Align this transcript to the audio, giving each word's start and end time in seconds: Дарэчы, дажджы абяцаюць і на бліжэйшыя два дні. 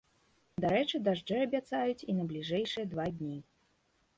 Дарэчы, 0.63 0.99
дажджы 1.09 1.37
абяцаюць 1.47 2.05
і 2.09 2.17
на 2.21 2.25
бліжэйшыя 2.33 2.85
два 2.95 3.05
дні. 3.19 3.37